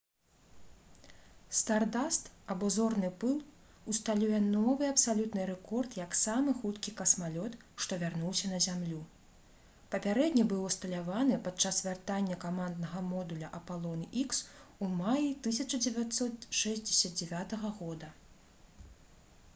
[1.57, 3.35] «стардаст» або «зорны пыл»
[3.91, 9.01] усталюе новы абсалютны рэкорд як самы хуткі касмалёт што вярнуўся на зямлю.
[9.95, 14.39] папярэдні быў усталяваны падчас вяртання каманднага модуля «апалон х»
[14.85, 17.93] у маі 1969 г